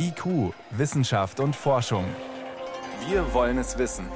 [0.00, 2.04] IQ, Wissenschaft und Forschung.
[3.08, 4.06] Wir wollen es wissen.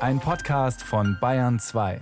[0.00, 2.00] Ein Podcast von Bayern 2.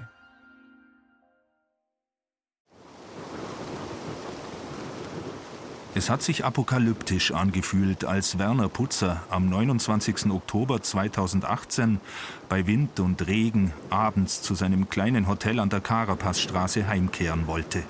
[5.95, 10.31] Es hat sich apokalyptisch angefühlt, als Werner Putzer am 29.
[10.31, 12.01] Oktober 2018
[12.49, 17.85] bei Wind und Regen abends zu seinem kleinen Hotel an der Carapazstraße heimkehren wollte.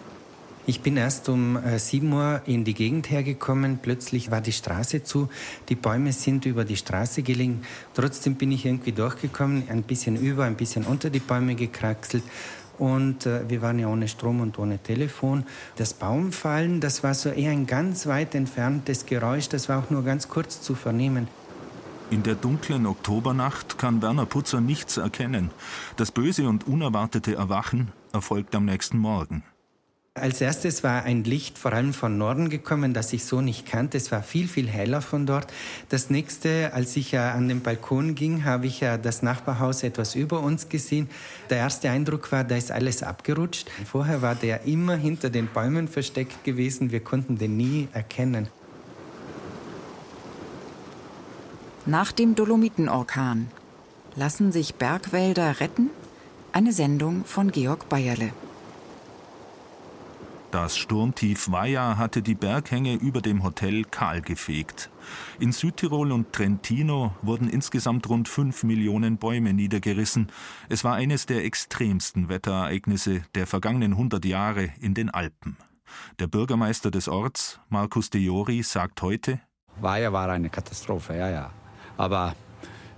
[0.69, 3.79] Ich bin erst um 7 äh, Uhr in die Gegend hergekommen.
[3.81, 5.29] Plötzlich war die Straße zu.
[5.69, 7.63] Die Bäume sind über die Straße gelegen.
[7.95, 12.25] Trotzdem bin ich irgendwie durchgekommen, ein bisschen über, ein bisschen unter die Bäume gekraxelt.
[12.79, 15.45] Und äh, wir waren ja ohne Strom und ohne Telefon.
[15.77, 19.49] Das Baumfallen, das war so eher ein ganz weit entferntes Geräusch.
[19.49, 21.29] Das war auch nur ganz kurz zu vernehmen.
[22.11, 25.53] In der dunklen Oktobernacht kann Werner Putzer nichts erkennen.
[25.97, 29.45] Das böse und unerwartete Erwachen erfolgt am nächsten Morgen.
[30.19, 33.99] Als erstes war ein Licht vor allem von Norden gekommen, das ich so nicht kannte.
[33.99, 35.53] Es war viel, viel heller von dort.
[35.91, 40.71] Das nächste, als ich an den Balkon ging, habe ich das Nachbarhaus etwas über uns
[40.71, 41.11] gesehen.
[41.51, 43.69] Der erste Eindruck war, da ist alles abgerutscht.
[43.85, 46.93] Vorher war der immer hinter den Bäumen versteckt gewesen.
[46.93, 48.49] Wir konnten den nie erkennen.
[51.85, 53.49] Nach dem Dolomitenorkan
[54.15, 55.91] lassen sich Bergwälder retten?
[56.53, 58.33] Eine Sendung von Georg Bayerle.
[60.53, 64.91] Das Sturmtief Vaja hatte die Berghänge über dem Hotel kahl gefegt.
[65.41, 70.29] In Südtirol und Trentino wurden insgesamt rund fünf Millionen Bäume niedergerissen.
[70.69, 75.57] Es war eines der extremsten Wetterereignisse der vergangenen 100 Jahre in den Alpen.
[76.21, 79.41] Der Bürgermeister des Orts, Markus De Jori, sagt heute:
[79.81, 81.51] Vaja war eine Katastrophe, ja, ja.
[81.97, 82.35] Aber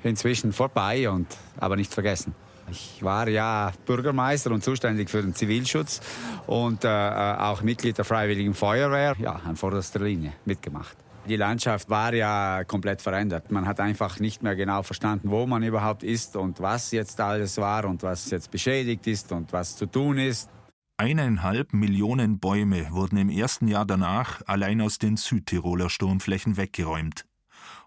[0.03, 2.35] inzwischen vorbei und aber nicht vergessen.
[2.71, 6.01] Ich war ja Bürgermeister und zuständig für den Zivilschutz
[6.47, 10.97] und äh, äh, auch Mitglied der Freiwilligen Feuerwehr, ja, an vorderster Linie mitgemacht.
[11.29, 13.51] Die Landschaft war ja komplett verändert.
[13.51, 17.59] Man hat einfach nicht mehr genau verstanden, wo man überhaupt ist und was jetzt alles
[17.59, 20.49] war und was jetzt beschädigt ist und was zu tun ist.
[20.97, 27.28] Eineinhalb Millionen Bäume wurden im ersten Jahr danach allein aus den Südtiroler Sturmflächen weggeräumt.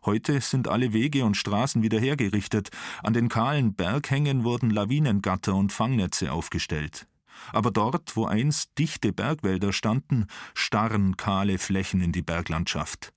[0.03, 2.69] Heute sind alle Wege und Straßen wieder hergerichtet.
[3.03, 7.07] An den kahlen Berghängen wurden Lawinengatter und Fangnetze aufgestellt.
[7.53, 10.25] Aber dort, wo einst dichte Bergwälder standen,
[10.55, 13.13] starren kahle Flächen in die Berglandschaft.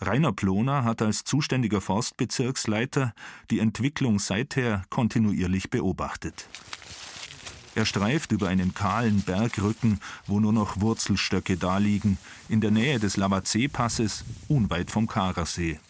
[0.00, 3.12] Rainer Ploner hat als zuständiger Forstbezirksleiter
[3.50, 6.48] die Entwicklung seither kontinuierlich beobachtet.
[7.74, 12.16] Er streift über einen kahlen Bergrücken, wo nur noch Wurzelstöcke daliegen,
[12.48, 15.80] in der Nähe des Lavazee-Passes, unweit vom Karasee.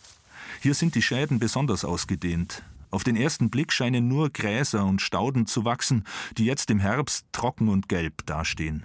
[0.61, 2.63] Hier sind die Schäden besonders ausgedehnt.
[2.91, 6.05] Auf den ersten Blick scheinen nur Gräser und Stauden zu wachsen,
[6.39, 8.85] die jetzt im Herbst trocken und gelb dastehen.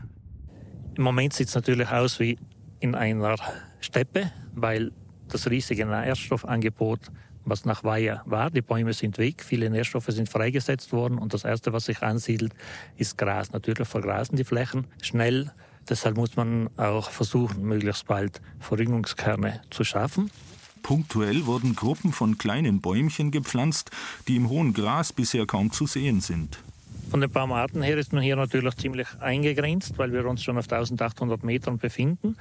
[0.95, 2.39] Im Moment sieht es natürlich aus wie
[2.79, 3.35] in einer
[3.79, 4.91] Steppe, weil
[5.27, 7.11] das riesige Nährstoffangebot,
[7.45, 11.43] was nach Weiher war, die Bäume sind weg, viele Nährstoffe sind freigesetzt worden und das
[11.43, 12.53] Erste, was sich ansiedelt,
[12.97, 13.51] ist Gras.
[13.51, 15.51] Natürlich vergrasen die Flächen schnell.
[15.87, 20.29] Deshalb muss man auch versuchen, möglichst bald Verjüngungskerne zu schaffen.
[20.81, 23.91] Punktuell wurden Gruppen von kleinen Bäumchen gepflanzt,
[24.27, 26.59] die im hohen Gras bisher kaum zu sehen sind.
[27.09, 30.65] Von den Baumarten her ist man hier natürlich ziemlich eingegrenzt, weil wir uns schon auf
[30.65, 32.37] 1800 Metern befinden.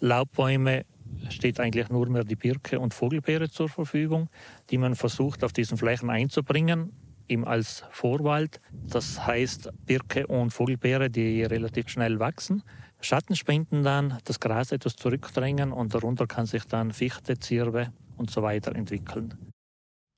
[0.00, 0.84] Laubbäume
[1.30, 4.28] steht eigentlich nur mehr die Birke und Vogelbeere zur Verfügung,
[4.70, 6.92] die man versucht auf diesen Flächen einzubringen,
[7.26, 8.60] eben als Vorwald.
[8.90, 12.62] Das heißt Birke und Vogelbeere, die relativ schnell wachsen.
[13.02, 18.30] Schatten spenden dann, das Gras etwas zurückdrängen und darunter kann sich dann Fichte, Zirbe und
[18.30, 19.52] so weiter entwickeln.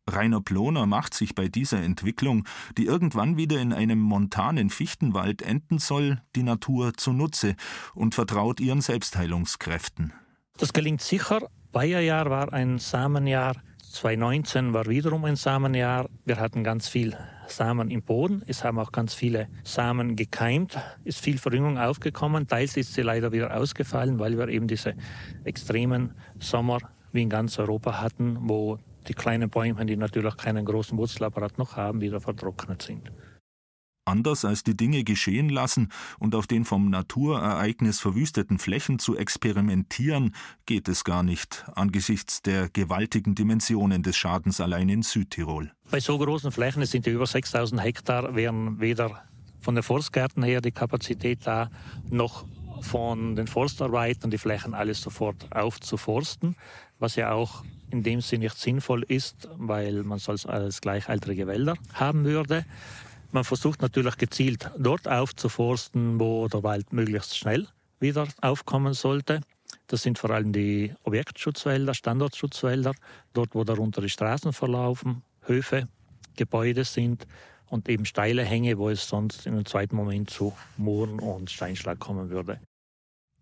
[0.06, 2.46] Rainer Ploner macht sich bei dieser Entwicklung,
[2.76, 7.56] die irgendwann wieder in einem montanen Fichtenwald enden soll, die Natur zunutze
[7.94, 10.12] und vertraut ihren Selbstheilungskräften.
[10.58, 11.48] Das gelingt sicher.
[11.72, 13.56] Bayerjahr war ein Samenjahr,
[13.92, 16.10] 2019 war wiederum ein Samenjahr.
[16.24, 18.42] Wir hatten ganz viel Samen im Boden.
[18.46, 22.46] Es haben auch ganz viele Samen gekeimt, ist viel Verjüngung aufgekommen.
[22.46, 24.94] Teils ist sie leider wieder ausgefallen, weil wir eben diese
[25.44, 26.78] extremen Sommer
[27.12, 31.76] wie in ganz Europa hatten, wo die kleinen Bäume, die natürlich keinen großen Wurzelapparat noch
[31.76, 33.10] haben, wieder vertrocknet sind.
[34.04, 40.34] Anders als die Dinge geschehen lassen und auf den vom Naturereignis verwüsteten Flächen zu experimentieren,
[40.66, 45.72] geht es gar nicht angesichts der gewaltigen Dimensionen des Schadens allein in Südtirol.
[45.90, 49.22] Bei so großen Flächen, es sind ja über 6000 Hektar, wären weder
[49.60, 51.70] von den Forstgärten her die Kapazität da,
[52.10, 52.44] noch
[52.82, 56.56] von den Forstarbeitern die Flächen alles sofort aufzuforsten,
[56.98, 61.74] was ja auch in dem Sinne nicht sinnvoll ist, weil man es als gleichaltrige Wälder
[61.94, 62.66] haben würde.
[63.34, 67.66] Man versucht natürlich gezielt dort aufzuforsten, wo der Wald möglichst schnell
[67.98, 69.40] wieder aufkommen sollte.
[69.88, 72.94] Das sind vor allem die Objektschutzwälder, Standortschutzwälder,
[73.32, 75.88] dort wo darunter die Straßen verlaufen, Höfe,
[76.36, 77.26] Gebäude sind
[77.66, 81.98] und eben steile Hänge, wo es sonst in einem zweiten Moment zu Mooren und Steinschlag
[81.98, 82.60] kommen würde.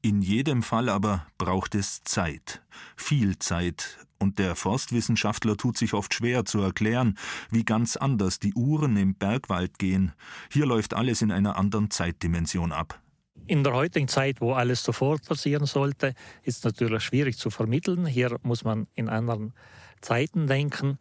[0.00, 2.62] In jedem Fall aber braucht es Zeit,
[2.97, 7.19] viel Zeit, und der Forstwissenschaftler tut sich oft schwer zu erklären,
[7.50, 10.12] wie ganz anders die Uhren im Bergwald gehen.
[10.50, 13.00] Hier läuft alles in einer anderen Zeitdimension ab.
[13.48, 16.14] In der heutigen Zeit, wo alles sofort passieren sollte,
[16.44, 18.06] ist es natürlich schwierig zu vermitteln.
[18.06, 19.52] Hier muss man in anderen
[20.00, 20.98] Zeiten denken.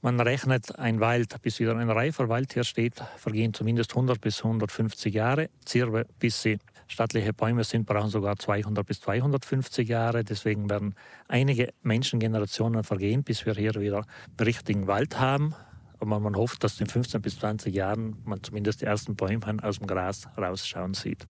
[0.00, 4.38] Man rechnet ein Wald, bis wieder ein reifer Wald hier steht, vergehen zumindest 100 bis
[4.42, 5.50] 150 Jahre.
[5.66, 6.58] Zirbe, bis sie
[6.90, 10.24] stattliche Bäume sind, brauchen sogar 200 bis 250 Jahre.
[10.24, 10.94] Deswegen werden
[11.28, 14.04] einige Menschengenerationen vergehen, bis wir hier wieder
[14.40, 15.54] richtigen Wald haben.
[16.00, 19.78] Aber man hofft, dass in 15 bis 20 Jahren man zumindest die ersten Bäume aus
[19.78, 21.26] dem Gras rausschauen sieht.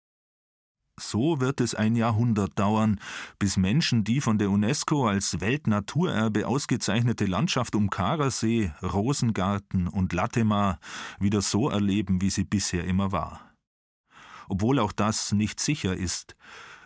[0.99, 3.01] So wird es ein Jahrhundert dauern,
[3.39, 10.79] bis Menschen die von der UNESCO als Weltnaturerbe ausgezeichnete Landschaft um Karasee, Rosengarten und Latemar
[11.19, 13.50] wieder so erleben, wie sie bisher immer war.
[14.49, 16.37] Obwohl auch das nicht sicher ist.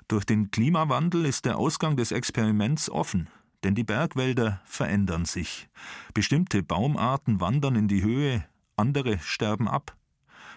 [0.08, 3.28] Durch den Klimawandel ist der Ausgang des Experiments offen,
[3.62, 5.68] denn die Bergwälder verändern sich.
[6.12, 8.44] Bestimmte Baumarten wandern in die Höhe,
[8.76, 9.96] andere sterben ab.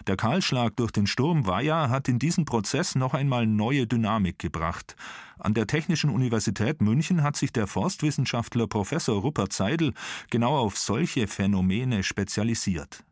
[0.06, 4.96] Der Kahlschlag durch den Sturm Vaja hat in diesen Prozess noch einmal neue Dynamik gebracht.
[5.38, 9.94] An der Technischen Universität München hat sich der Forstwissenschaftler Professor Rupert Seidel
[10.30, 13.04] genau auf solche Phänomene spezialisiert.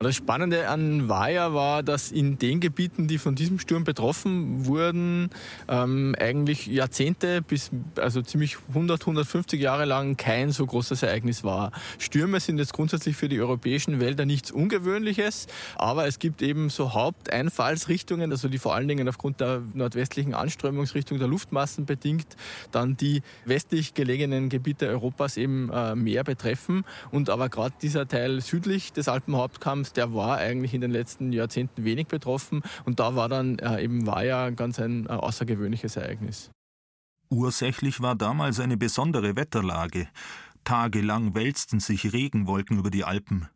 [0.00, 5.30] Das Spannende an Vaja war, dass in den Gebieten, die von diesem Sturm betroffen wurden,
[5.66, 11.72] ähm, eigentlich Jahrzehnte bis also ziemlich 100, 150 Jahre lang kein so großes Ereignis war.
[11.98, 16.94] Stürme sind jetzt grundsätzlich für die europäischen Wälder nichts Ungewöhnliches, aber es gibt eben so
[16.94, 22.36] Haupteinfallsrichtungen, also die vor allen Dingen aufgrund der nordwestlichen Anströmungsrichtung der Luftmassen bedingt
[22.70, 28.40] dann die westlich gelegenen Gebiete Europas eben äh, mehr betreffen und aber gerade dieser Teil
[28.42, 33.28] südlich des Alpenhauptkamms der war eigentlich in den letzten Jahrzehnten wenig betroffen und da war
[33.28, 36.50] dann äh, eben war ja ganz ein äh, außergewöhnliches Ereignis.
[37.30, 40.08] Ursächlich war damals eine besondere Wetterlage.
[40.64, 43.48] Tagelang wälzten sich Regenwolken über die Alpen.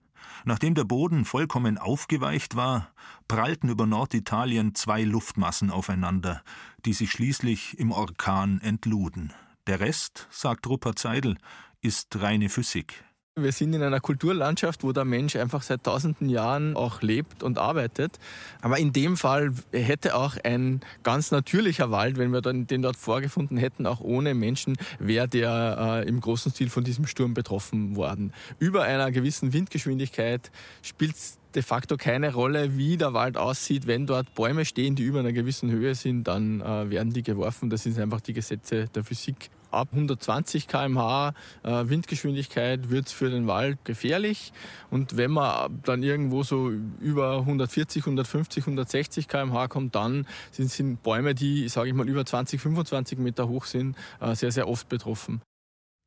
[0.44, 2.93] Nachdem der Boden vollkommen aufgeweicht war,
[3.29, 6.43] prallten über Norditalien zwei Luftmassen aufeinander,
[6.84, 9.32] die sich schließlich im Orkan entluden.
[9.67, 11.38] Der Rest, sagt Rupert Seidel,
[11.81, 13.05] ist reine Physik.
[13.40, 17.56] Wir sind in einer Kulturlandschaft, wo der Mensch einfach seit tausenden Jahren auch lebt und
[17.56, 18.19] arbeitet.
[18.61, 23.56] Aber in dem Fall hätte auch ein ganz natürlicher Wald, wenn wir den dort vorgefunden
[23.56, 28.34] hätten, auch ohne Menschen, wäre der äh, im großen Stil von diesem Sturm betroffen worden.
[28.58, 30.50] Über einer gewissen Windgeschwindigkeit
[30.82, 31.17] spielt
[31.55, 33.87] de facto keine Rolle, wie der Wald aussieht.
[33.87, 37.70] Wenn dort Bäume stehen, die über einer gewissen Höhe sind, dann äh, werden die geworfen.
[37.70, 43.31] Das sind einfach die Gesetze der Physik ab 120 km/h äh, Windgeschwindigkeit wird es für
[43.31, 44.53] den Wald gefährlich.
[44.91, 46.71] Und wenn man dann irgendwo so
[47.01, 52.25] über 140, 150, 160 km/h kommt, dann sind, sind Bäume, die, sage ich mal, über
[52.25, 55.43] 20, 25 Meter hoch sind, äh, sehr, sehr oft betroffen.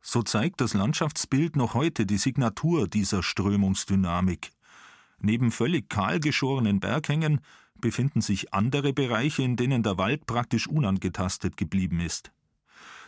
[0.02, 4.52] So zeigt das Landschaftsbild noch heute die Signatur dieser Strömungsdynamik.
[5.18, 7.42] Neben völlig kahl geschorenen Berghängen
[7.82, 12.32] befinden sich andere Bereiche, in denen der Wald praktisch unangetastet geblieben ist.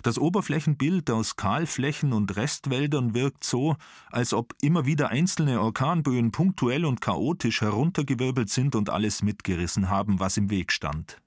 [0.04, 3.76] Das Oberflächenbild aus Kahlflächen und Restwäldern wirkt so,
[4.12, 10.20] als ob immer wieder einzelne Orkanböen punktuell und chaotisch heruntergewirbelt sind und alles mitgerissen haben,
[10.20, 11.22] was im Weg stand.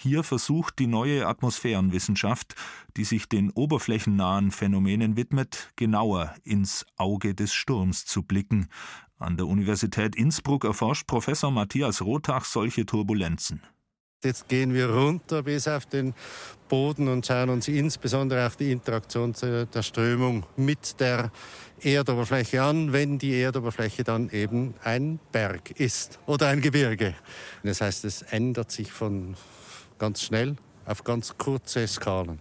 [0.00, 2.54] Hier versucht die neue Atmosphärenwissenschaft,
[2.96, 8.68] die sich den oberflächennahen Phänomenen widmet, genauer ins Auge des Sturms zu blicken.
[9.18, 13.60] An der Universität Innsbruck erforscht Professor Matthias Rothach solche Turbulenzen.
[14.24, 16.12] Jetzt gehen wir runter bis auf den
[16.68, 21.30] Boden und schauen uns insbesondere auch die Interaktion der Strömung mit der
[21.80, 27.14] Erdoberfläche an, wenn die Erdoberfläche dann eben ein Berg ist oder ein Gebirge.
[27.62, 29.36] Das heißt, es ändert sich von
[29.98, 32.40] ganz schnell auf ganz kurze Skalen.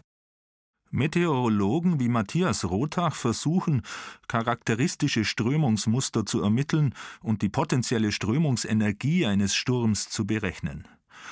[0.89, 3.83] Meteorologen wie Matthias Rothach versuchen,
[4.27, 10.87] charakteristische Strömungsmuster zu ermitteln und die potenzielle Strömungsenergie eines Sturms zu berechnen.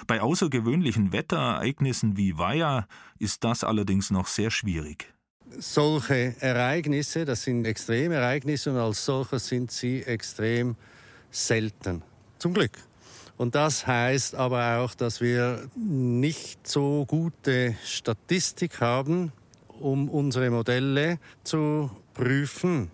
[0.07, 2.87] Bei außergewöhnlichen Wetterereignissen wie Vaja
[3.19, 5.13] ist das allerdings noch sehr schwierig.
[5.57, 10.75] Solche Ereignisse, das sind Extremereignisse und als solche sind sie extrem
[11.31, 12.01] selten.
[12.39, 12.71] Zum Glück.
[13.37, 19.31] Und das heißt aber auch, dass wir nicht so gute Statistik haben,
[19.67, 22.89] um unsere Modelle zu prüfen,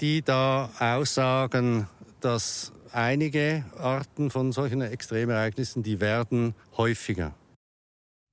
[0.00, 1.86] die da aussagen,
[2.20, 7.34] dass einige Arten von solchen Extremereignissen, die werden häufiger.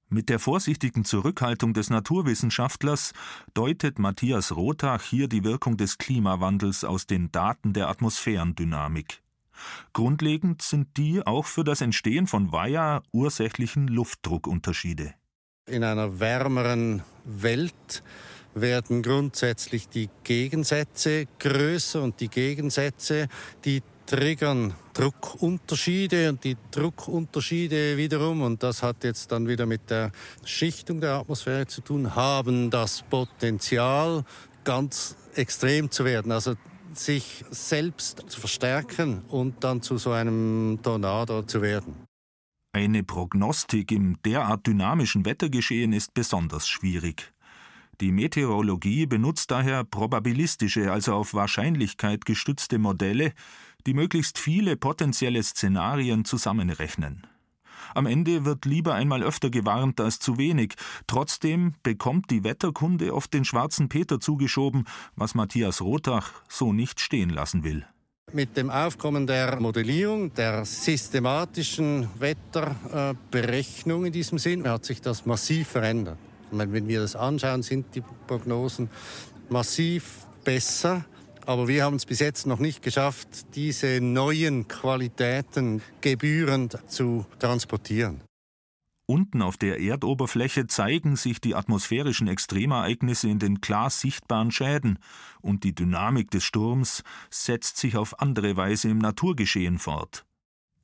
[0.09, 3.13] Mit der vorsichtigen Zurückhaltung des Naturwissenschaftlers
[3.53, 9.21] deutet Matthias Rothach hier die Wirkung des Klimawandels aus den Daten der Atmosphärendynamik.
[9.91, 15.13] Grundlegend sind die auch für das Entstehen von Weiher ursächlichen Luftdruckunterschiede.
[15.67, 18.03] In einer wärmeren Welt
[18.53, 23.27] werden grundsätzlich die Gegensätze größer und die Gegensätze,
[23.65, 30.11] die triggern Druckunterschiede und die Druckunterschiede wiederum, und das hat jetzt dann wieder mit der
[30.45, 34.23] Schichtung der Atmosphäre zu tun, haben das Potenzial,
[34.63, 36.31] ganz extrem zu werden.
[36.31, 36.55] Also
[36.93, 41.95] sich selbst zu verstärken und dann zu so einem Tornado zu werden.
[42.75, 47.33] Eine Prognostik im derart dynamischen Wettergeschehen ist besonders schwierig.
[48.01, 53.33] Die Meteorologie benutzt daher probabilistische, also auf Wahrscheinlichkeit gestützte Modelle,
[53.85, 57.27] die möglichst viele potenzielle Szenarien zusammenrechnen.
[57.95, 60.75] Am Ende wird lieber einmal öfter gewarnt als zu wenig.
[61.07, 64.85] Trotzdem bekommt die Wetterkunde oft den schwarzen Peter zugeschoben,
[65.15, 67.85] was Matthias Rothach so nicht stehen lassen will.
[68.31, 75.67] Mit dem Aufkommen der Modellierung, der systematischen Wetterberechnung in diesem Sinn, hat sich das massiv
[75.67, 76.17] verändert.
[76.49, 78.89] Wenn wir das anschauen, sind die Prognosen
[79.49, 81.05] massiv besser
[81.45, 88.21] aber wir haben es bis jetzt noch nicht geschafft, diese neuen Qualitäten gebührend zu transportieren.
[89.05, 94.97] Unten auf der Erdoberfläche zeigen sich die atmosphärischen Extremereignisse in den klar sichtbaren Schäden,
[95.41, 100.25] und die Dynamik des Sturms setzt sich auf andere Weise im Naturgeschehen fort.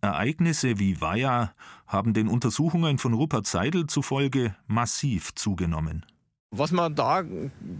[0.01, 1.53] Ereignisse wie Weiher
[1.87, 6.05] haben den Untersuchungen von Rupert Seidel zufolge massiv zugenommen.
[6.51, 7.23] Was man da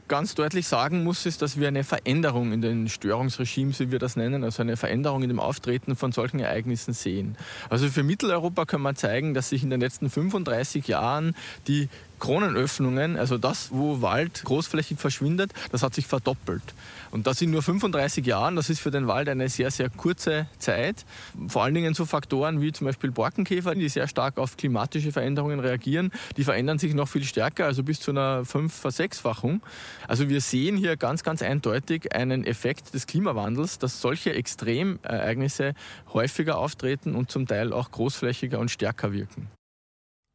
[0.07, 4.15] ganz deutlich sagen muss, ist, dass wir eine Veränderung in den Störungsregimes, wie wir das
[4.15, 7.35] nennen, also eine Veränderung in dem Auftreten von solchen Ereignissen sehen.
[7.71, 11.35] Also für Mitteleuropa kann man zeigen, dass sich in den letzten 35 Jahren
[11.67, 16.63] die Kronenöffnungen, also das, wo Wald großflächig verschwindet, das hat sich verdoppelt.
[17.11, 20.47] Und das in nur 35 Jahren, das ist für den Wald eine sehr, sehr kurze
[20.59, 21.05] Zeit.
[21.47, 25.59] Vor allen Dingen so Faktoren wie zum Beispiel Borkenkäfer, die sehr stark auf klimatische Veränderungen
[25.59, 29.61] reagieren, die verändern sich noch viel stärker, also bis zu einer fünf Versechsfachung.
[30.07, 35.73] Also wir sehen hier ganz, ganz eindeutig einen Effekt des Klimawandels, dass solche Extremereignisse
[36.13, 39.47] häufiger auftreten und zum Teil auch großflächiger und stärker wirken.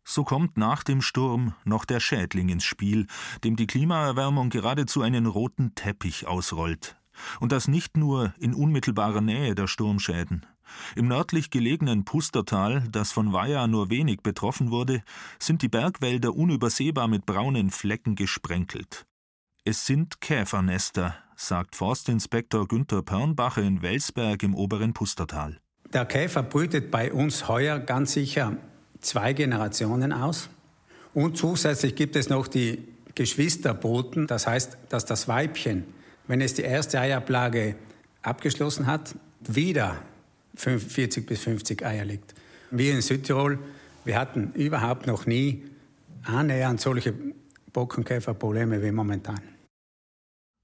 [0.04, 3.06] So kommt nach dem Sturm noch der Schädling ins Spiel,
[3.42, 6.96] dem die Klimaerwärmung geradezu einen roten Teppich ausrollt.
[7.40, 10.44] Und das nicht nur in unmittelbarer Nähe der Sturmschäden.
[10.96, 15.02] Im nördlich gelegenen Pustertal, das von Weiher nur wenig betroffen wurde,
[15.38, 19.06] sind die Bergwälder unübersehbar mit braunen Flecken gesprenkelt.
[19.64, 25.61] Es sind Käfernester, sagt Forstinspektor Günther Pörnbacher in Welsberg im oberen Pustertal.
[25.92, 28.56] Der Käfer brütet bei uns heuer ganz sicher
[29.04, 30.49] zwei Generationen aus.
[31.12, 34.26] Und zusätzlich gibt es noch die Geschwisterboten.
[34.26, 35.84] Das heißt, dass das Weibchen,
[36.26, 37.76] wenn es die erste Eiablage
[38.23, 40.02] abgeschlossen hat, wieder
[40.56, 42.34] 40 bis 50 Eier legt.
[42.70, 43.58] Wir in Südtirol,
[44.04, 45.64] wir hatten überhaupt noch nie
[46.25, 47.14] annähernd solche
[47.73, 49.40] Bockenkäferprobleme wie momentan.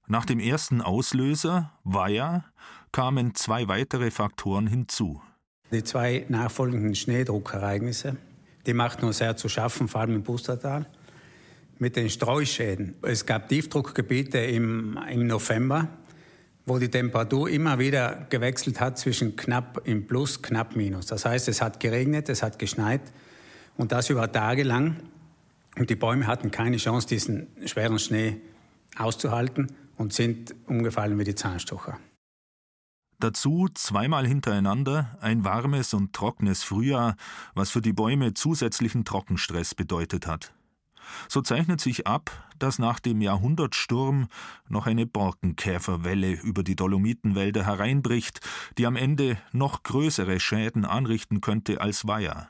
[0.07, 2.45] Nach dem ersten Auslöser, Weiher,
[2.91, 5.21] kamen zwei weitere Faktoren hinzu.
[5.71, 8.17] Die zwei nachfolgenden Schneedruckereignisse,
[8.65, 10.87] die machten uns sehr zu schaffen, vor allem im Pustertal.
[11.79, 12.95] Mit den Streuschäden.
[13.01, 15.87] Es gab Tiefdruckgebiete im, im November,
[16.65, 21.07] wo die Temperatur immer wieder gewechselt hat zwischen knapp im Plus, knapp Minus.
[21.07, 23.01] Das heißt, es hat geregnet, es hat geschneit
[23.77, 24.97] und das über Tage lang.
[25.77, 28.41] Und die Bäume hatten keine Chance, diesen schweren Schnee
[28.97, 31.97] auszuhalten und sind umgefallen wie die Zahnstocher.
[33.21, 37.15] Dazu zweimal hintereinander ein warmes und trockenes Frühjahr,
[37.53, 40.53] was für die Bäume zusätzlichen Trockenstress bedeutet hat.
[41.27, 44.27] So zeichnet sich ab, dass nach dem Jahrhundertsturm
[44.69, 48.39] noch eine Borkenkäferwelle über die Dolomitenwälder hereinbricht,
[48.79, 52.49] die am Ende noch größere Schäden anrichten könnte als Weiher.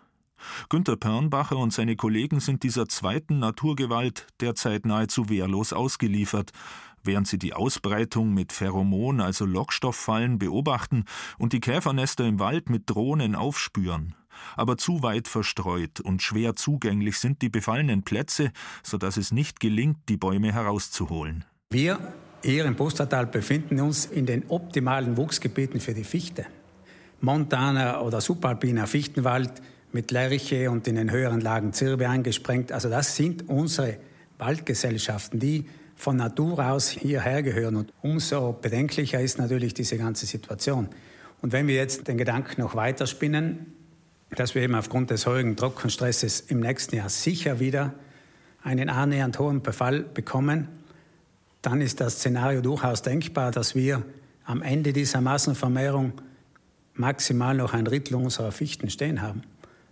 [0.69, 6.51] Günter Pörnbacher und seine Kollegen sind dieser zweiten Naturgewalt derzeit nahezu wehrlos ausgeliefert,
[7.03, 11.05] während sie die Ausbreitung mit Pheromon, also Lockstofffallen, beobachten
[11.37, 14.15] und die Käfernester im Wald mit Drohnen aufspüren.
[14.55, 18.51] Aber zu weit verstreut und schwer zugänglich sind die befallenen Plätze,
[18.83, 21.45] so dass es nicht gelingt, die Bäume herauszuholen.
[21.69, 21.99] Wir
[22.43, 26.45] hier im Pustertal befinden uns in den optimalen Wuchsgebieten für die Fichte.
[27.19, 32.71] Montaner oder subalpiner Fichtenwald mit Lärche und in den höheren Lagen Zirbe eingesprengt.
[32.71, 33.97] Also das sind unsere
[34.39, 35.65] Waldgesellschaften, die
[36.01, 37.75] von Natur aus hierher gehören.
[37.75, 40.89] Und umso bedenklicher ist natürlich diese ganze Situation.
[41.43, 43.67] Und wenn wir jetzt den Gedanken noch weiterspinnen,
[44.31, 47.93] dass wir eben aufgrund des hohen Trockenstresses im nächsten Jahr sicher wieder
[48.63, 50.69] einen annähernd hohen Befall bekommen,
[51.61, 54.01] dann ist das Szenario durchaus denkbar, dass wir
[54.43, 56.13] am Ende dieser Massenvermehrung
[56.95, 59.43] maximal noch ein Drittel unserer Fichten stehen haben.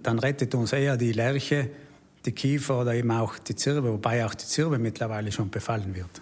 [0.01, 1.69] Dann rettet uns eher die Lerche,
[2.25, 6.21] die Kiefer oder eben auch die Zirbe, wobei auch die Zirbe mittlerweile schon befallen wird.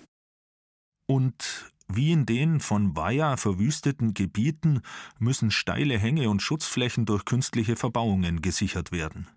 [1.08, 4.82] Und wie in den von Weiher verwüsteten Gebieten
[5.20, 9.28] müssen steile Hänge und Schutzflächen durch künstliche Verbauungen gesichert werden.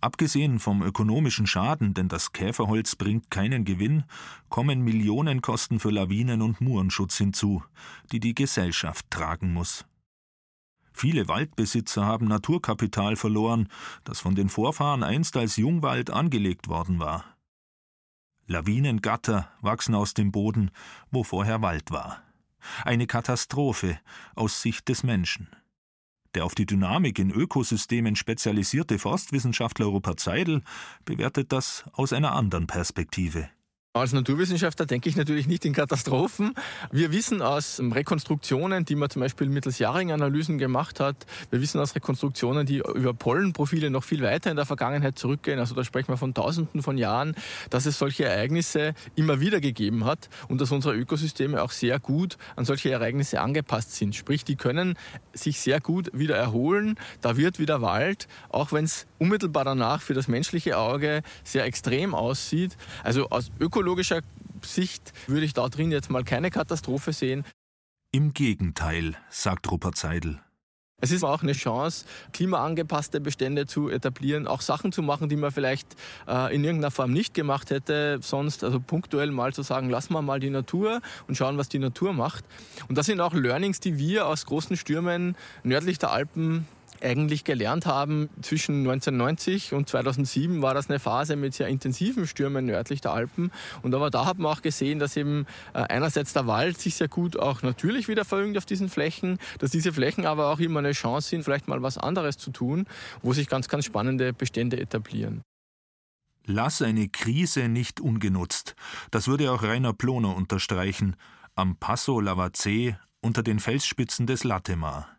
[0.00, 4.04] Abgesehen vom ökonomischen Schaden, denn das Käferholz bringt keinen Gewinn,
[4.48, 7.62] kommen Millionenkosten für Lawinen- und Murenschutz hinzu,
[8.12, 9.84] die die Gesellschaft tragen muss.
[10.98, 13.68] Viele Waldbesitzer haben Naturkapital verloren,
[14.04, 17.36] das von den Vorfahren einst als Jungwald angelegt worden war.
[18.46, 20.70] Lawinengatter wachsen aus dem Boden,
[21.10, 22.22] wo vorher Wald war.
[22.82, 24.00] Eine Katastrophe
[24.34, 25.48] aus Sicht des Menschen.
[26.34, 30.62] Der auf die Dynamik in Ökosystemen spezialisierte Forstwissenschaftler Rupert Seidel
[31.04, 33.50] bewertet das aus einer anderen Perspektive.
[33.96, 36.52] Als Naturwissenschaftler denke ich natürlich nicht in Katastrophen.
[36.92, 41.16] Wir wissen aus Rekonstruktionen, die man zum Beispiel mittels Jaring-Analysen gemacht hat,
[41.48, 45.74] wir wissen aus Rekonstruktionen, die über Pollenprofile noch viel weiter in der Vergangenheit zurückgehen, also
[45.74, 47.34] da sprechen wir von Tausenden von Jahren,
[47.70, 52.36] dass es solche Ereignisse immer wieder gegeben hat und dass unsere Ökosysteme auch sehr gut
[52.54, 54.14] an solche Ereignisse angepasst sind.
[54.14, 54.98] Sprich, die können
[55.32, 56.96] sich sehr gut wieder erholen.
[57.22, 62.14] Da wird wieder Wald, auch wenn es unmittelbar danach für das menschliche Auge sehr extrem
[62.14, 62.76] aussieht.
[63.02, 64.22] Also aus ökologischer ökologischer
[64.62, 67.44] Sicht würde ich da drin jetzt mal keine Katastrophe sehen.
[68.10, 70.40] Im Gegenteil, sagt Rupert Seidel.
[71.00, 75.52] Es ist auch eine Chance, klimaangepasste Bestände zu etablieren, auch Sachen zu machen, die man
[75.52, 75.94] vielleicht
[76.26, 80.22] äh, in irgendeiner Form nicht gemacht hätte, sonst also punktuell mal zu sagen, lassen wir
[80.22, 82.44] mal die Natur und schauen, was die Natur macht.
[82.88, 86.66] Und das sind auch Learnings, die wir aus großen Stürmen nördlich der Alpen
[87.02, 92.66] eigentlich gelernt haben, zwischen 1990 und 2007 war das eine Phase mit sehr intensiven Stürmen
[92.66, 93.50] nördlich der Alpen.
[93.82, 97.08] Und aber da hat man auch gesehen, dass eben äh, einerseits der Wald sich sehr
[97.08, 100.92] gut auch natürlich wieder verjüngt auf diesen Flächen, dass diese Flächen aber auch immer eine
[100.92, 102.86] Chance sind, vielleicht mal was anderes zu tun,
[103.22, 105.42] wo sich ganz, ganz spannende Bestände etablieren.
[106.44, 108.76] Lass eine Krise nicht ungenutzt.
[109.10, 111.16] Das würde auch Rainer Ploner unterstreichen,
[111.56, 115.15] am Passo Lavazé unter den Felsspitzen des Latemar.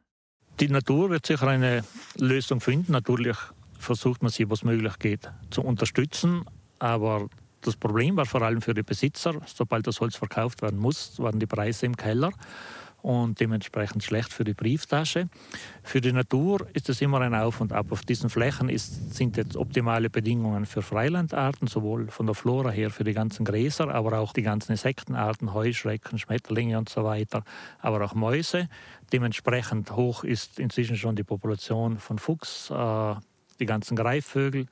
[0.60, 1.84] Die Natur wird sicher eine
[2.17, 2.91] Lösung finden.
[2.91, 3.38] Natürlich
[3.78, 6.46] versucht man sie, was möglich geht, zu unterstützen.
[6.80, 7.28] Aber
[7.62, 11.39] das Problem war vor allem für die Besitzer, sobald das Holz verkauft werden muss, waren
[11.39, 12.32] die Preise im Keller
[13.08, 15.30] und dementsprechend schlecht für die Brieftasche.
[15.82, 17.93] Für die Natur ist es immer ein Auf und Ab.
[17.93, 22.89] Auf diesen Flächen ist, sind jetzt optimale Bedingungen für Freilandarten, sowohl von der Flora her
[22.89, 27.46] für die ganzen Gräser, aber auch die ganzen Insektenarten, Heuschrecken, Schmetterlinge und so weiter,
[27.80, 28.67] aber auch Mäuse.
[29.13, 33.15] Dementsprechend hoch ist inzwischen schon die Population von Fuchs, äh,
[33.62, 34.65] die ganzen Greifvögel.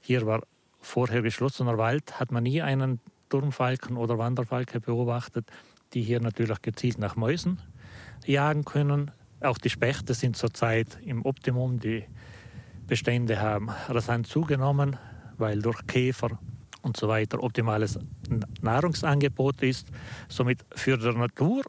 [0.00, 0.44] Hier war
[0.80, 5.50] vorher geschlossener Wald, hat man nie einen Turmfalken oder Wanderfalke beobachtet,
[5.94, 7.58] die hier natürlich gezielt nach Mäusen
[8.26, 9.10] jagen können.
[9.40, 11.80] Auch die Spechte sind zurzeit im Optimum.
[11.80, 12.04] Die
[12.86, 14.96] Bestände haben rasant zugenommen,
[15.38, 16.38] weil durch Käfer
[16.82, 17.98] und so weiter optimales
[18.60, 19.88] Nahrungsangebot ist.
[20.28, 21.62] Somit für die Natur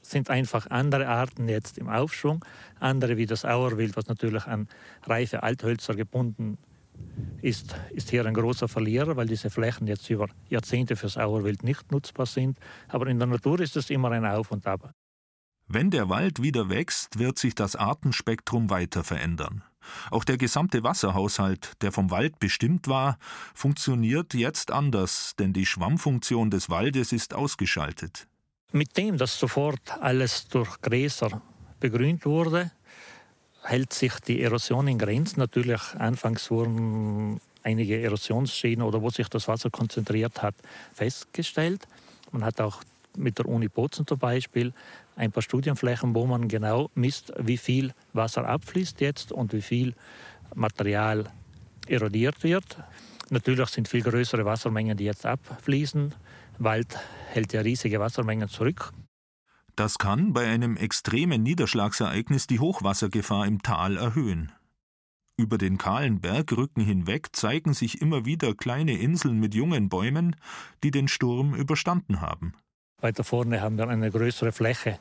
[0.00, 2.44] sind einfach andere Arten jetzt im Aufschwung.
[2.80, 4.68] Andere wie das Auerwild, was natürlich an
[5.04, 6.58] reife Althölzer gebunden
[7.42, 11.92] ist, ist hier ein großer Verlierer, weil diese Flächen jetzt über Jahrzehnte fürs Auerwild nicht
[11.92, 12.58] nutzbar sind.
[12.88, 14.92] Aber in der Natur ist es immer ein Auf und Ab.
[15.70, 19.62] Wenn der Wald wieder wächst, wird sich das Artenspektrum weiter verändern.
[20.10, 23.18] Auch der gesamte Wasserhaushalt, der vom Wald bestimmt war,
[23.52, 28.26] funktioniert jetzt anders, denn die Schwammfunktion des Waldes ist ausgeschaltet.
[28.72, 31.42] Mit dem, dass sofort alles durch Gräser
[31.80, 32.70] begrünt wurde,
[33.62, 35.40] hält sich die Erosion in Grenzen.
[35.40, 40.54] Natürlich anfangs wurden einige Erosionsschäden oder wo sich das Wasser konzentriert hat,
[40.94, 41.86] festgestellt.
[42.32, 42.82] Man hat auch
[43.18, 44.72] mit der Uni Bozen zum Beispiel
[45.18, 49.94] ein paar Studienflächen, wo man genau misst, wie viel Wasser abfließt jetzt und wie viel
[50.54, 51.24] Material
[51.88, 52.78] erodiert wird.
[53.30, 56.14] Natürlich sind viel größere Wassermengen, die jetzt abfließen.
[56.58, 56.98] Wald
[57.30, 58.92] hält ja riesige Wassermengen zurück.
[59.76, 64.52] Das kann bei einem extremen Niederschlagsereignis die Hochwassergefahr im Tal erhöhen.
[65.36, 70.34] Über den kahlen Bergrücken hinweg zeigen sich immer wieder kleine Inseln mit jungen Bäumen,
[70.82, 72.54] die den Sturm überstanden haben.
[73.00, 74.98] Weiter vorne haben wir eine größere Fläche,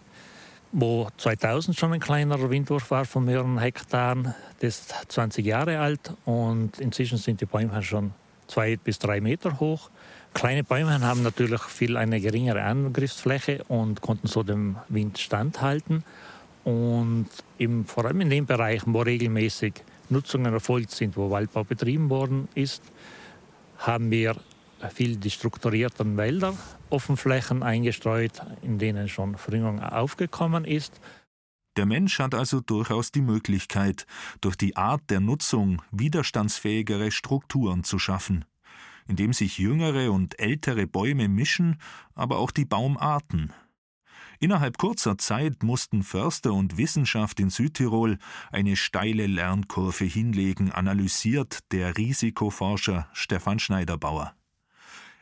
[0.72, 4.36] wo 2000 schon ein kleinerer Windwurf war von mehreren Hektaren.
[4.60, 8.14] Das ist 20 Jahre alt und inzwischen sind die Bäume schon
[8.46, 9.90] zwei bis drei Meter hoch.
[10.36, 16.04] Kleine Bäume haben natürlich viel eine geringere Angriffsfläche und konnten so dem Wind standhalten.
[16.66, 19.74] Und im, vor allem in den Bereichen, wo regelmäßig
[20.10, 22.84] Nutzungen erfolgt sind, wo Waldbau betrieben worden ist,
[23.80, 24.36] haben wir
[24.94, 26.54] viel die strukturierten Wälder,
[26.90, 31.00] Offenflächen eingestreut, in denen schon Verringerung aufgekommen ist.
[31.78, 34.08] Der Mensch hat also durchaus die Möglichkeit,
[34.42, 38.46] durch die Art der Nutzung widerstandsfähigere Strukturen zu schaffen,
[39.08, 41.78] indem sich jüngere und ältere Bäume mischen,
[42.16, 43.54] aber auch die Baumarten.
[44.40, 48.20] Innerhalb kurzer Zeit mussten Förster und Wissenschaft in Südtirol
[48.52, 54.37] eine steile Lernkurve hinlegen, analysiert der Risikoforscher Stefan Schneiderbauer.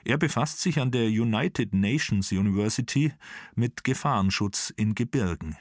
[0.07, 3.11] Er befasst sich an der United Nations University
[3.55, 5.57] mit Gefahrenschutz in Gebirgen.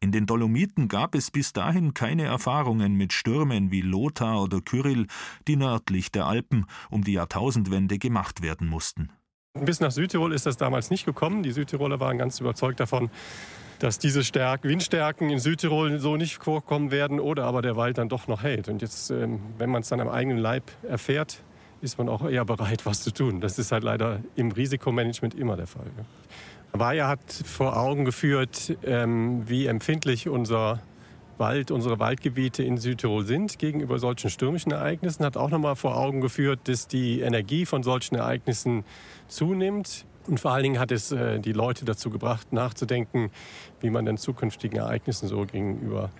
[0.00, 5.06] In den Dolomiten gab es bis dahin keine Erfahrungen mit Stürmen wie Lothar oder Kyrill,
[5.48, 9.08] die nördlich der Alpen um die Jahrtausendwende gemacht werden mussten.
[9.54, 11.42] Bis nach Südtirol ist das damals nicht gekommen.
[11.42, 13.08] Die Südtiroler waren ganz überzeugt davon,
[13.78, 18.10] dass diese Stärk Windstärken in Südtirol so nicht vorkommen werden oder aber der Wald dann
[18.10, 18.68] doch noch hält.
[18.68, 21.42] Und jetzt, ähm, wenn man es dann am eigenen Leib erfährt,
[21.80, 23.40] ist man auch eher bereit, was zu tun.
[23.40, 25.86] Das ist halt leider im Risikomanagement immer der Fall.
[26.72, 30.80] Bayer hat vor Augen geführt, ähm, wie empfindlich unser
[31.38, 36.20] Wald, unsere Waldgebiete in Südtirol sind gegenüber solchen stürmischen Ereignissen, hat auch nochmal vor Augen
[36.20, 38.84] geführt, dass die Energie von solchen Ereignissen
[39.28, 40.06] zunimmt.
[40.26, 43.30] Und vor allen Dingen hat es äh, die Leute dazu gebracht, nachzudenken,
[43.80, 46.10] wie man den zukünftigen Ereignissen so gegenüber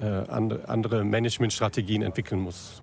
[0.00, 2.80] äh, andere Managementstrategien entwickeln muss.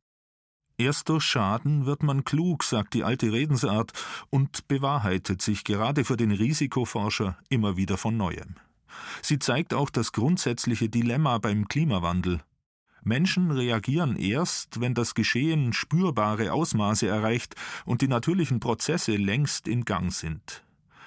[0.79, 3.93] Erst durch Schaden wird man klug, sagt die alte Redensart,
[4.29, 8.55] und bewahrheitet sich gerade für den Risikoforscher immer wieder von neuem.
[9.23, 12.41] Sie zeigt auch das grundsätzliche Dilemma beim Klimawandel.
[13.03, 19.83] Menschen reagieren erst, wenn das Geschehen spürbare Ausmaße erreicht und die natürlichen Prozesse längst in
[19.83, 20.63] Gang sind.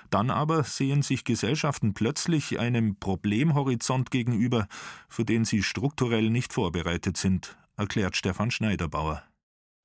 [0.09, 4.67] Dann aber sehen sich Gesellschaften plötzlich einem Problemhorizont gegenüber,
[5.09, 9.23] für den sie strukturell nicht vorbereitet sind, erklärt Stefan Schneiderbauer.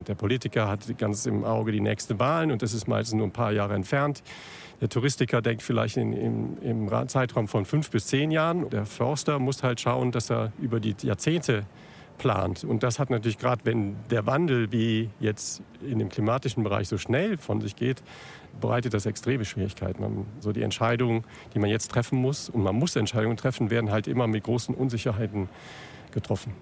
[0.07, 3.31] Der Politiker hat ganz im Auge die nächsten Wahlen und das ist meistens nur ein
[3.31, 4.21] paar Jahre entfernt.
[4.81, 8.69] Der Touristiker denkt vielleicht in, in, im Zeitraum von fünf bis zehn Jahren.
[8.69, 11.65] Der Förster muss halt schauen, dass er über die Jahrzehnte
[12.17, 12.63] plant.
[12.63, 16.97] Und das hat natürlich gerade, wenn der Wandel wie jetzt in dem klimatischen Bereich so
[16.97, 18.03] schnell von sich geht,
[18.61, 20.01] bereitet das extreme Schwierigkeiten.
[20.01, 23.91] Man, so die Entscheidungen, die man jetzt treffen muss, und man muss Entscheidungen treffen, werden
[23.91, 25.49] halt immer mit großen Unsicherheiten
[26.11, 26.53] getroffen.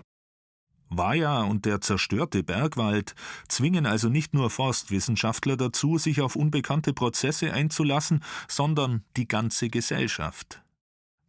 [0.97, 3.15] Waja und der zerstörte Bergwald
[3.47, 10.61] zwingen also nicht nur Forstwissenschaftler dazu, sich auf unbekannte Prozesse einzulassen, sondern die ganze Gesellschaft.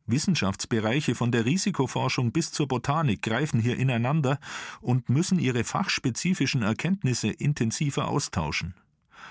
[0.06, 4.38] Wissenschaftsbereiche von der Risikoforschung bis zur Botanik greifen hier ineinander
[4.80, 8.74] und müssen ihre fachspezifischen Erkenntnisse intensiver austauschen.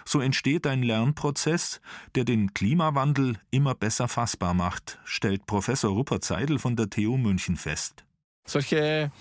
[0.05, 1.79] So entsteht ein Lernprozess,
[2.15, 7.55] der den Klimawandel immer besser fassbar macht, stellt Professor Rupert Seidel von der TU München
[7.55, 8.03] fest.
[8.45, 9.11] Solche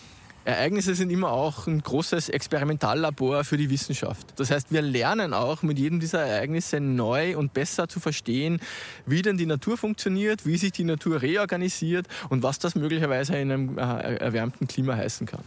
[0.45, 4.27] Ereignisse sind immer auch ein großes Experimentallabor für die Wissenschaft.
[4.37, 8.61] Das heißt, wir lernen auch mit jedem dieser Ereignisse neu und besser zu verstehen,
[9.07, 13.53] wie denn die Natur funktioniert, wie sich die Natur reorganisiert und was das möglicherweise in
[13.53, 15.45] einem äh, erwärmten Klima heißen kann.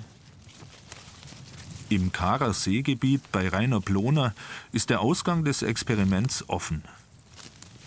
[1.90, 4.34] Im Karer Seegebiet bei Rainer Ploner
[4.72, 6.84] ist der Ausgang des Experiments offen.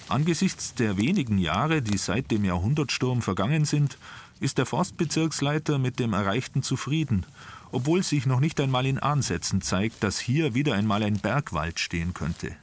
[0.09, 3.99] Angesichts der wenigen Jahre, die seit dem Jahrhundertsturm vergangen sind,
[4.41, 7.27] ist der Forstbezirksleiter mit dem Erreichten zufrieden,
[7.73, 12.15] obwohl sich noch nicht einmal in Ansätzen zeigt, dass hier wieder einmal ein Bergwald stehen
[12.15, 12.57] könnte.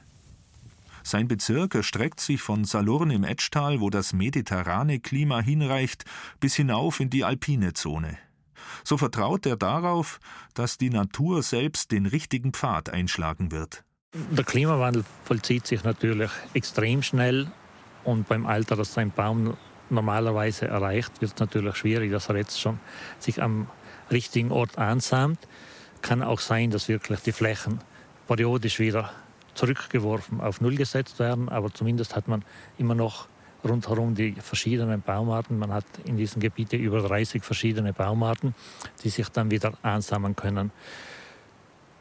[1.04, 6.04] Sein Bezirk erstreckt sich von Salurn im Etschtal, wo das mediterrane Klima hinreicht,
[6.40, 8.18] bis hinauf in die alpine Zone.
[8.82, 10.18] So vertraut er darauf,
[10.54, 13.85] dass die Natur selbst den richtigen Pfad einschlagen wird.
[14.30, 17.48] Der Klimawandel vollzieht sich natürlich extrem schnell
[18.02, 19.58] und beim Alter, das ein Baum
[19.90, 22.80] normalerweise erreicht, wird es natürlich schwierig, dass er jetzt schon
[23.18, 23.68] sich am
[24.10, 25.38] richtigen Ort ansamt.
[26.00, 27.80] Kann auch sein, dass wirklich die Flächen
[28.26, 29.10] periodisch wieder
[29.52, 32.42] zurückgeworfen auf Null gesetzt werden, aber zumindest hat man
[32.78, 33.28] immer noch
[33.64, 35.58] rundherum die verschiedenen Baumarten.
[35.58, 38.54] Man hat in diesen Gebieten über 30 verschiedene Baumarten,
[39.04, 40.70] die sich dann wieder ansammeln können.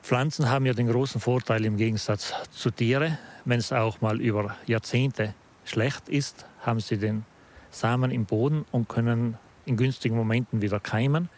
[0.06, 4.56] Pflanzen haben ja den großen Vorteil im Gegensatz zu Tieren, wenn es auch mal über
[4.68, 7.26] Jahrzehnte schlecht ist, haben sie den
[7.72, 11.30] Samen im Boden und können in günstigen Momenten wieder keimen.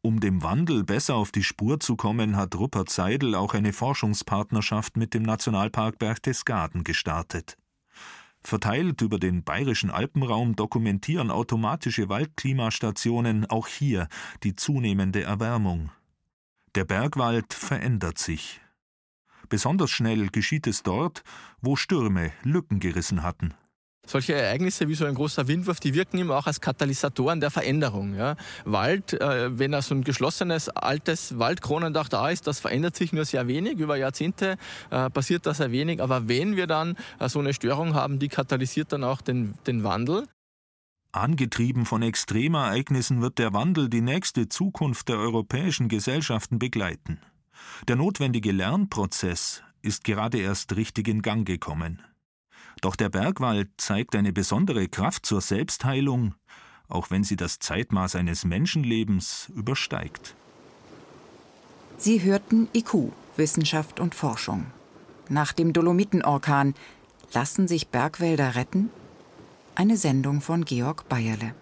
[0.00, 4.96] Um dem Wandel besser auf die Spur zu kommen, hat Rupert Seidel auch eine Forschungspartnerschaft
[4.96, 7.58] mit dem Nationalpark Berchtesgaden gestartet.
[8.42, 14.08] Verteilt über den bayerischen Alpenraum dokumentieren automatische Waldklimastationen auch hier
[14.44, 15.90] die zunehmende Erwärmung.
[16.74, 18.60] Der Bergwald verändert sich.
[19.48, 21.22] Besonders schnell geschieht es dort,
[21.62, 23.54] wo Stürme Lücken gerissen hatten.
[24.06, 28.14] Solche Ereignisse wie so ein großer Windwurf, die wirken immer auch als Katalysatoren der Veränderung.
[28.14, 28.36] Ja.
[28.64, 33.26] Wald, äh, wenn er so ein geschlossenes, altes Waldkronendach da ist, das verändert sich nur
[33.26, 33.78] sehr wenig.
[33.78, 34.56] Über Jahrzehnte
[34.90, 36.00] äh, passiert das sehr wenig.
[36.02, 39.84] Aber wenn wir dann äh, so eine Störung haben, die katalysiert dann auch den, den
[39.84, 40.26] Wandel.
[41.18, 47.18] Angetrieben von Extremereignissen wird der Wandel die nächste Zukunft der europäischen Gesellschaften begleiten.
[47.88, 52.02] Der notwendige Lernprozess ist gerade erst richtig in Gang gekommen.
[52.80, 56.34] Doch der Bergwald zeigt eine besondere Kraft zur Selbstheilung,
[56.88, 60.36] auch wenn sie das Zeitmaß eines Menschenlebens übersteigt.
[61.96, 64.66] Sie hörten IQ, Wissenschaft und Forschung.
[65.28, 66.74] Nach dem Dolomitenorkan
[67.32, 68.90] lassen sich Bergwälder retten?
[69.80, 71.54] Eine Sendung von Georg Bayerle.